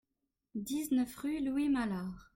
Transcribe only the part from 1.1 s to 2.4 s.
rue Louis Mallard